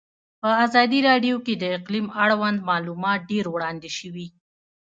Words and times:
په 0.41 0.49
ازادي 0.65 0.99
راډیو 1.09 1.35
کې 1.45 1.53
د 1.57 1.63
اقلیم 1.77 2.07
اړوند 2.23 2.59
معلومات 2.69 3.19
ډېر 3.31 3.45
وړاندې 3.49 3.89
شوي. 3.99 4.27